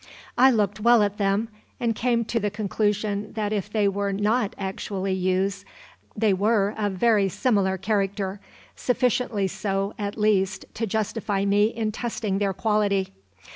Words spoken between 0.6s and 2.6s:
well at them, and came to the